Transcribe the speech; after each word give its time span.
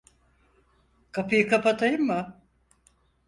Kapıyı 1.11 1.47
kapatayım 1.49 2.05
mı? 2.05 2.41